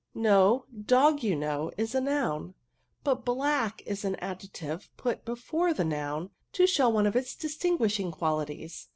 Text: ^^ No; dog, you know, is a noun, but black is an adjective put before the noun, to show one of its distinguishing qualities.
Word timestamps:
^^ 0.01 0.03
No; 0.19 0.65
dog, 0.87 1.21
you 1.21 1.35
know, 1.35 1.69
is 1.77 1.93
a 1.93 2.01
noun, 2.01 2.55
but 3.03 3.23
black 3.23 3.83
is 3.85 4.03
an 4.03 4.15
adjective 4.15 4.89
put 4.97 5.23
before 5.25 5.75
the 5.75 5.85
noun, 5.85 6.31
to 6.53 6.65
show 6.65 6.89
one 6.89 7.05
of 7.05 7.15
its 7.15 7.35
distinguishing 7.35 8.11
qualities. 8.11 8.87